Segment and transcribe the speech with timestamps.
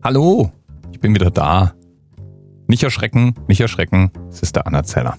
[0.00, 0.52] Hallo,
[0.92, 1.74] ich bin wieder da.
[2.68, 5.16] Nicht erschrecken, nicht erschrecken, es ist der Anna Zeller.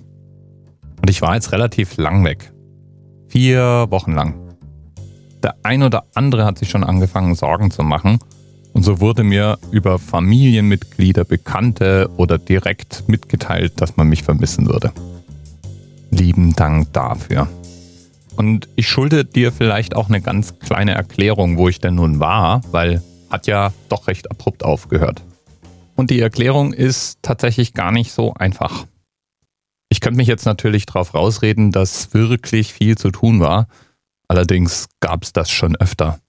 [1.01, 2.53] Und ich war jetzt relativ lang weg.
[3.27, 4.35] Vier Wochen lang.
[5.43, 8.19] Der ein oder andere hat sich schon angefangen, Sorgen zu machen.
[8.71, 14.93] Und so wurde mir über Familienmitglieder, Bekannte oder direkt mitgeteilt, dass man mich vermissen würde.
[16.09, 17.49] Lieben Dank dafür.
[18.37, 22.61] Und ich schulde dir vielleicht auch eine ganz kleine Erklärung, wo ich denn nun war,
[22.71, 25.23] weil hat ja doch recht abrupt aufgehört.
[25.95, 28.85] Und die Erklärung ist tatsächlich gar nicht so einfach.
[29.89, 33.67] Ich könnte mich jetzt natürlich darauf rausreden, dass wirklich viel zu tun war.
[34.27, 36.19] Allerdings gab es das schon öfter.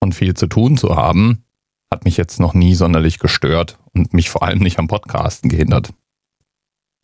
[0.00, 1.44] Und viel zu tun zu haben,
[1.90, 5.92] hat mich jetzt noch nie sonderlich gestört und mich vor allem nicht am Podcasten gehindert.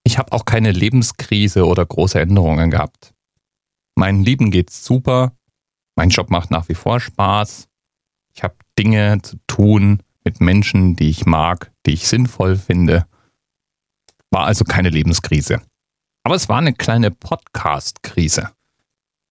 [0.05, 3.15] Ich habe auch keine Lebenskrise oder große Änderungen gehabt.
[3.97, 5.33] Meinen Lieben geht's super.
[5.97, 7.69] Mein Job macht nach wie vor Spaß.
[8.35, 13.07] Ich habe Dinge zu tun mit Menschen, die ich mag, die ich sinnvoll finde.
[14.31, 15.61] War also keine Lebenskrise.
[16.25, 18.51] Aber es war eine kleine Podcast-Krise.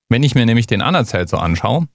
[0.09, 1.87] Wenn ich mir nämlich den Anerzählt so anschaue,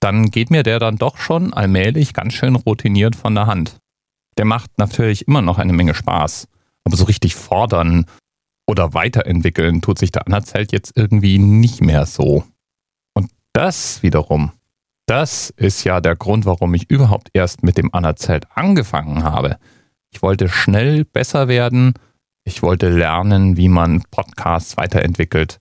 [0.00, 3.78] dann geht mir der dann doch schon allmählich ganz schön routiniert von der Hand.
[4.38, 6.48] Der macht natürlich immer noch eine Menge Spaß,
[6.84, 8.06] aber so richtig fordern
[8.66, 12.44] oder weiterentwickeln tut sich der Anerzählt jetzt irgendwie nicht mehr so.
[13.14, 14.52] Und das wiederum
[15.06, 19.58] das ist ja der Grund, warum ich überhaupt erst mit dem Anerzelt angefangen habe.
[20.12, 21.94] Ich wollte schnell besser werden.
[22.44, 25.60] Ich wollte lernen, wie man Podcasts weiterentwickelt.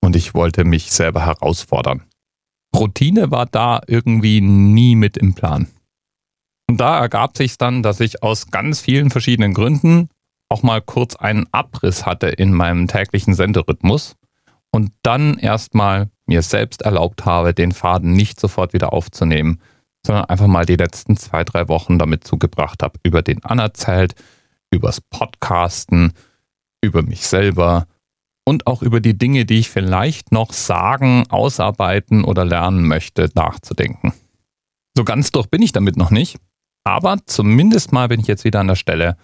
[0.00, 2.02] Und ich wollte mich selber herausfordern.
[2.74, 5.68] Routine war da irgendwie nie mit im Plan.
[6.68, 10.08] Und da ergab sich dann, dass ich aus ganz vielen verschiedenen Gründen
[10.48, 14.16] auch mal kurz einen Abriss hatte in meinem täglichen Senderhythmus
[14.70, 19.60] und dann erstmal mir selbst erlaubt habe, den Faden nicht sofort wieder aufzunehmen,
[20.06, 24.14] sondern einfach mal die letzten zwei, drei Wochen damit zugebracht habe, über den Anerzählt,
[24.70, 26.12] übers Podcasten,
[26.82, 27.86] über mich selber
[28.46, 34.14] und auch über die Dinge, die ich vielleicht noch sagen, ausarbeiten oder lernen möchte, nachzudenken.
[34.96, 36.38] So ganz durch bin ich damit noch nicht,
[36.84, 39.16] aber zumindest mal bin ich jetzt wieder an der Stelle,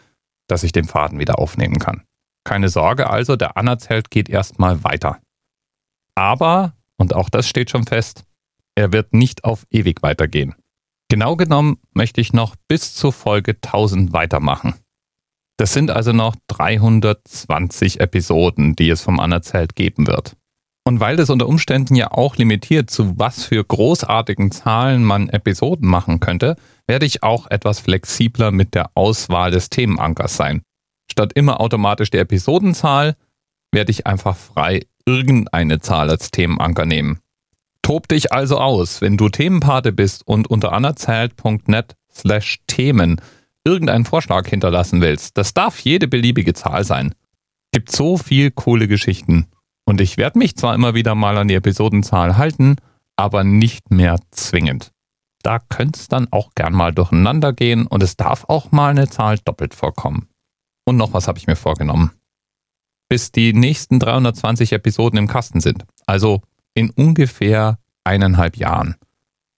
[0.49, 2.03] dass ich den Faden wieder aufnehmen kann.
[2.45, 5.21] Keine Sorge also, der Anerzählt geht erstmal weiter.
[6.15, 8.25] Aber, und auch das steht schon fest,
[8.75, 10.55] er wird nicht auf ewig weitergehen.
[11.09, 14.75] Genau genommen möchte ich noch bis zur Folge 1000 weitermachen.
[15.57, 20.37] Das sind also noch 320 Episoden, die es vom Anerzählt geben wird.
[20.85, 25.89] Und weil das unter Umständen ja auch limitiert, zu was für großartigen Zahlen man Episoden
[25.89, 26.57] machen könnte,
[26.87, 30.63] werde ich auch etwas flexibler mit der Auswahl des Themenankers sein.
[31.11, 33.17] Statt immer automatisch die Episodenzahl
[33.73, 37.21] werde ich einfach frei irgendeine Zahl als Themenanker nehmen.
[37.83, 43.21] Tob dich also aus, wenn du Themenpate bist und unter anerzählt.net slash Themen
[43.65, 45.39] irgendeinen Vorschlag hinterlassen willst.
[45.39, 47.15] Das darf jede beliebige Zahl sein.
[47.73, 49.47] Gibt so viel coole Geschichten.
[49.85, 52.77] Und ich werde mich zwar immer wieder mal an die Episodenzahl halten,
[53.15, 54.91] aber nicht mehr zwingend.
[55.43, 59.09] Da könnte es dann auch gern mal durcheinander gehen und es darf auch mal eine
[59.09, 60.29] Zahl doppelt vorkommen.
[60.85, 62.11] Und noch was habe ich mir vorgenommen
[63.09, 65.85] bis die nächsten 320 Episoden im Kasten sind.
[66.07, 66.43] Also
[66.75, 68.97] in ungefähr eineinhalb Jahren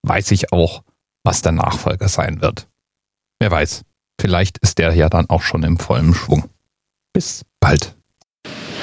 [0.03, 0.83] weiß ich auch,
[1.25, 2.69] was der Nachfolger sein wird.
[3.41, 3.83] Wer weiß,
[4.21, 6.45] vielleicht ist der ja dann auch schon im vollen Schwung.
[7.13, 7.97] Bis bald.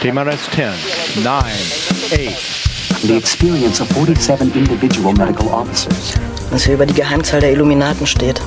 [0.02, 2.66] TMRS 10, 9, 8.
[3.04, 6.14] The experience of 47 individual medical officers.
[6.50, 8.42] Was hier über die Geheimzahl der Illuminaten steht.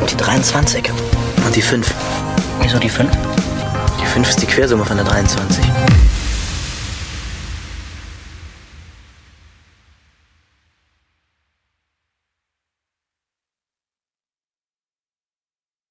[0.00, 0.90] Und die 23.
[1.44, 1.94] Und die 5.
[2.60, 3.31] Wieso die 5?
[4.02, 5.64] Die 5 ist die Quersumme von der 23.